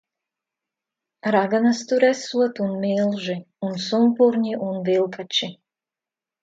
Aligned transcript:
Raganas 1.35 1.83
tur 1.91 2.07
esot 2.09 2.63
un 2.67 2.73
milži. 2.87 3.39
Un 3.71 3.79
sumpurņi 3.91 4.59
un 4.71 4.85
vilkači. 4.91 5.57